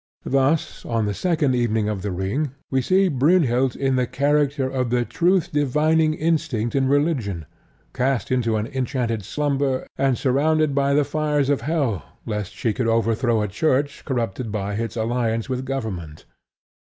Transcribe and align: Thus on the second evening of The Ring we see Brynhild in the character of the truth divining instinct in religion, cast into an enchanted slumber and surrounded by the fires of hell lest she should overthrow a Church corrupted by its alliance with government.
Thus 0.25 0.83
on 0.83 1.05
the 1.05 1.13
second 1.13 1.53
evening 1.53 1.87
of 1.87 2.01
The 2.01 2.09
Ring 2.11 2.55
we 2.71 2.81
see 2.81 3.07
Brynhild 3.07 3.75
in 3.75 3.97
the 3.97 4.07
character 4.07 4.67
of 4.67 4.89
the 4.89 5.05
truth 5.05 5.51
divining 5.51 6.15
instinct 6.15 6.73
in 6.73 6.87
religion, 6.87 7.45
cast 7.93 8.31
into 8.31 8.55
an 8.55 8.65
enchanted 8.65 9.21
slumber 9.23 9.85
and 9.99 10.17
surrounded 10.17 10.73
by 10.73 10.95
the 10.95 11.05
fires 11.05 11.51
of 11.51 11.61
hell 11.61 12.01
lest 12.25 12.53
she 12.55 12.73
should 12.73 12.87
overthrow 12.87 13.43
a 13.43 13.47
Church 13.47 14.03
corrupted 14.03 14.51
by 14.51 14.73
its 14.73 14.95
alliance 14.95 15.49
with 15.49 15.65
government. 15.65 16.25